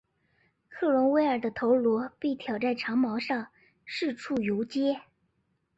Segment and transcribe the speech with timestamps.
[0.67, 3.49] 克伦威尔的头颅被挑在长矛上
[3.85, 5.01] 四处游街。